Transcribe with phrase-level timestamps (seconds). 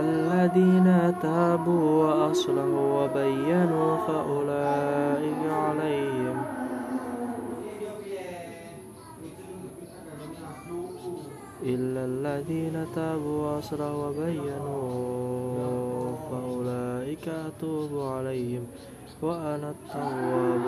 [0.00, 6.42] الذين تابوا وأصلحوا وبينوا فأولئك عليهم.
[11.62, 18.66] إلا الذين تابوا وأصلحوا وبينوا فأولئك أتوب عليهم
[19.22, 20.64] وأنا التواب